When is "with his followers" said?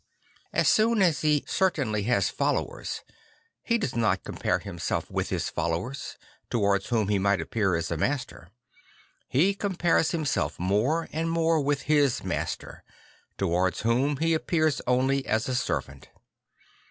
5.11-6.17